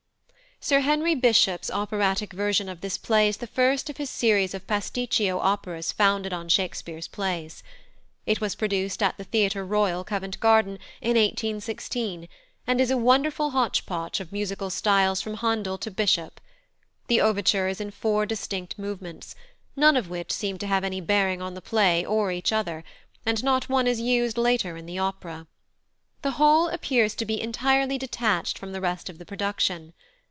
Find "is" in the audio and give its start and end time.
3.27-3.37, 12.79-12.91, 17.67-17.81, 23.87-23.99